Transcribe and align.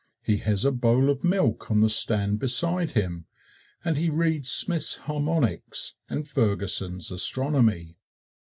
He 0.23 0.37
has 0.37 0.65
a 0.65 0.71
bowl 0.71 1.11
of 1.11 1.23
milk 1.23 1.69
on 1.69 1.81
the 1.81 1.87
stand 1.87 2.39
beside 2.39 2.93
him, 2.93 3.27
and 3.85 3.97
he 3.97 4.09
reads 4.09 4.49
Smith's 4.49 4.97
'Harmonics' 4.97 5.93
and 6.09 6.27
Ferguson's 6.27 7.11
'Astronomy.' 7.11 7.99